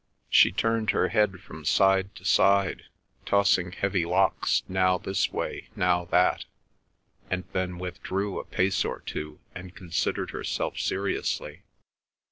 She 0.31 0.51
turned 0.51 0.89
her 0.89 1.09
head 1.09 1.41
from 1.41 1.63
side 1.63 2.15
to 2.15 2.25
side, 2.25 2.85
tossing 3.23 3.71
heavy 3.71 4.03
locks 4.03 4.63
now 4.67 4.97
this 4.97 5.31
way 5.31 5.69
now 5.75 6.05
that; 6.05 6.45
and 7.29 7.43
then 7.53 7.77
withdrew 7.77 8.39
a 8.39 8.43
pace 8.43 8.83
or 8.83 9.01
two, 9.01 9.37
and 9.53 9.75
considered 9.75 10.31
herself 10.31 10.79
seriously. 10.79 11.61